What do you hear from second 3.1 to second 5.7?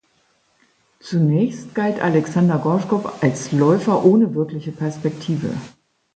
als Läufer ohne wirkliche Perspektive.